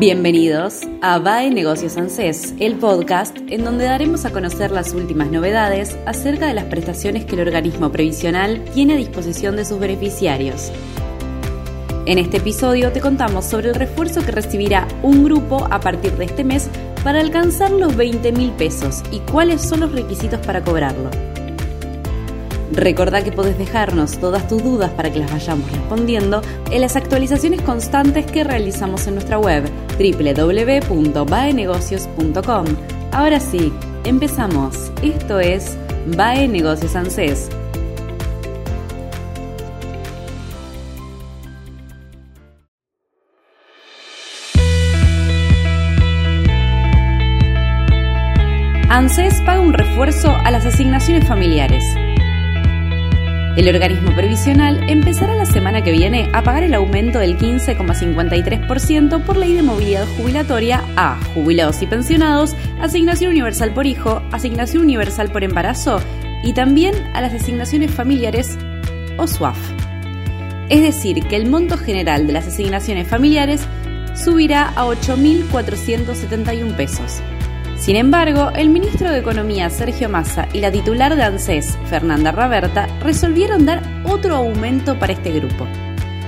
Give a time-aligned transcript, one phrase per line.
[0.00, 5.96] Bienvenidos a VAE Negocios ANSES, el podcast en donde daremos a conocer las últimas novedades
[6.04, 10.72] acerca de las prestaciones que el organismo previsional tiene a disposición de sus beneficiarios.
[12.06, 16.24] En este episodio te contamos sobre el refuerzo que recibirá un grupo a partir de
[16.24, 16.68] este mes
[17.04, 21.33] para alcanzar los 20 mil pesos y cuáles son los requisitos para cobrarlo.
[22.72, 27.60] Recordá que podés dejarnos todas tus dudas para que las vayamos respondiendo en las actualizaciones
[27.62, 29.64] constantes que realizamos en nuestra web
[29.98, 32.64] www.baenegocios.com.
[33.12, 33.72] Ahora sí,
[34.04, 34.90] empezamos.
[35.02, 35.76] Esto es
[36.16, 37.50] Bae Negocios ANSES.
[48.90, 51.82] ANSES paga un refuerzo a las asignaciones familiares.
[53.56, 59.36] El organismo previsional empezará la semana que viene a pagar el aumento del 15,53% por
[59.36, 65.44] ley de movilidad jubilatoria a jubilados y pensionados, asignación universal por hijo, asignación universal por
[65.44, 66.00] embarazo
[66.42, 68.58] y también a las asignaciones familiares
[69.18, 69.58] o SUAF.
[70.68, 73.68] Es decir, que el monto general de las asignaciones familiares
[74.16, 77.22] subirá a 8.471 pesos.
[77.76, 82.86] Sin embargo, el ministro de Economía Sergio Massa y la titular de ANSES, Fernanda Raberta,
[83.00, 85.66] resolvieron dar otro aumento para este grupo,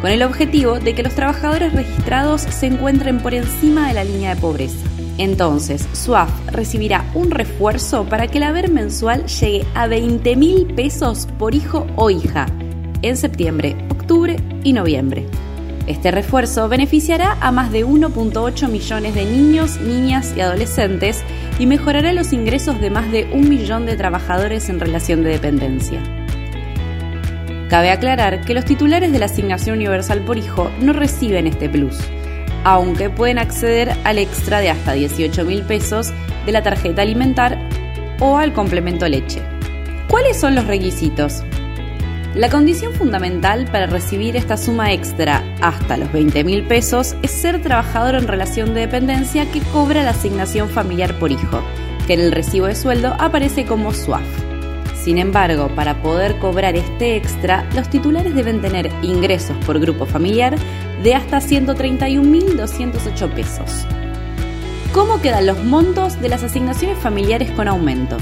[0.00, 4.34] con el objetivo de que los trabajadores registrados se encuentren por encima de la línea
[4.34, 4.86] de pobreza.
[5.16, 11.28] Entonces, SUAF recibirá un refuerzo para que el haber mensual llegue a 20 mil pesos
[11.38, 12.46] por hijo o hija
[13.02, 15.26] en septiembre, octubre y noviembre.
[15.88, 21.24] Este refuerzo beneficiará a más de 1.8 millones de niños, niñas y adolescentes
[21.58, 26.00] y mejorará los ingresos de más de un millón de trabajadores en relación de dependencia.
[27.68, 31.98] Cabe aclarar que los titulares de la asignación universal por hijo no reciben este plus,
[32.64, 36.12] aunque pueden acceder al extra de hasta 18 mil pesos
[36.46, 37.58] de la tarjeta alimentar
[38.20, 39.42] o al complemento leche.
[40.08, 41.44] ¿Cuáles son los requisitos?
[42.38, 47.60] La condición fundamental para recibir esta suma extra hasta los 20 mil pesos es ser
[47.60, 51.60] trabajador en relación de dependencia que cobra la asignación familiar por hijo,
[52.06, 54.22] que en el recibo de sueldo aparece como SUAF.
[55.02, 60.54] Sin embargo, para poder cobrar este extra, los titulares deben tener ingresos por grupo familiar
[61.02, 63.84] de hasta 131.208 pesos.
[64.92, 68.16] ¿Cómo quedan los montos de las asignaciones familiares con aumento?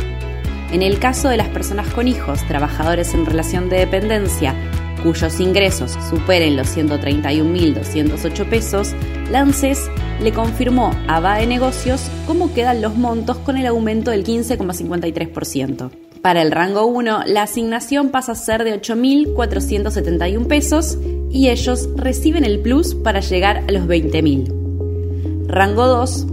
[0.72, 4.54] En el caso de las personas con hijos, trabajadores en relación de dependencia,
[5.02, 8.94] cuyos ingresos superen los 131.208 pesos,
[9.30, 9.88] la ANSES
[10.20, 15.90] le confirmó a BAE Negocios cómo quedan los montos con el aumento del 15,53%.
[16.20, 20.98] Para el rango 1, la asignación pasa a ser de 8.471 pesos
[21.30, 25.46] y ellos reciben el plus para llegar a los 20.000.
[25.46, 26.26] Rango 2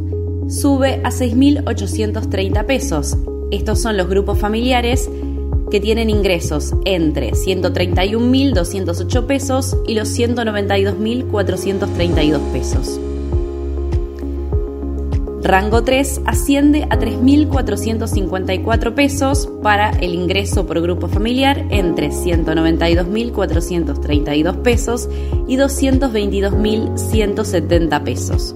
[0.49, 3.15] sube a 6.830 pesos
[3.55, 5.09] estos son los grupos familiares
[5.69, 12.99] que tienen ingresos entre 131.208 pesos y los 192.432 pesos.
[15.43, 25.09] Rango 3 asciende a 3.454 pesos para el ingreso por grupo familiar entre 192.432 pesos
[25.47, 28.55] y 222.170 pesos.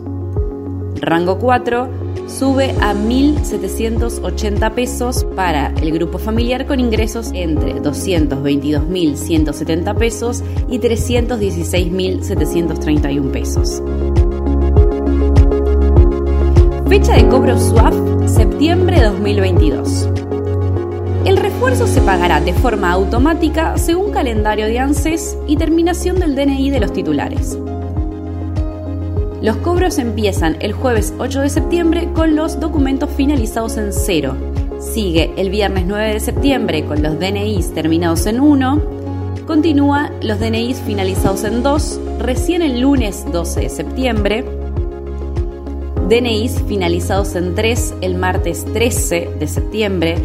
[1.02, 1.90] Rango 4
[2.28, 13.32] sube a 1.780 pesos para el grupo familiar con ingresos entre 222.170 pesos y 316.731
[13.32, 13.84] pesos.
[16.90, 17.94] Fecha de cobro SWAF,
[18.28, 20.08] septiembre 2022.
[21.26, 26.70] El refuerzo se pagará de forma automática según calendario de ANSES y terminación del DNI
[26.70, 27.58] de los titulares.
[29.42, 34.36] Los cobros empiezan el jueves 8 de septiembre con los documentos finalizados en 0.
[34.80, 38.82] Sigue el viernes 9 de septiembre con los DNIs terminados en 1.
[39.46, 42.00] Continúa los DNIs finalizados en 2.
[42.20, 44.44] Recién el lunes 12 de septiembre.
[46.10, 50.16] DNIs finalizados en 3 el martes 13 de septiembre.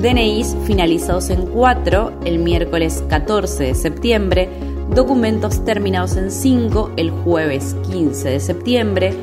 [0.00, 4.48] DNIs finalizados en 4 el miércoles 14 de septiembre
[4.94, 9.14] documentos terminados en 5 el jueves 15 de septiembre,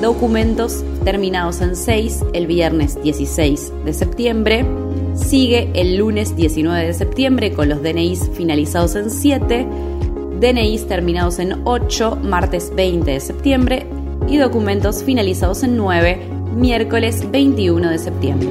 [0.00, 4.64] documentos terminados en 6 el viernes 16 de septiembre,
[5.14, 9.66] sigue el lunes 19 de septiembre con los DNIs finalizados en 7,
[10.40, 13.86] DNIs terminados en 8 martes 20 de septiembre
[14.28, 16.20] y documentos finalizados en 9
[16.54, 18.50] miércoles 21 de septiembre.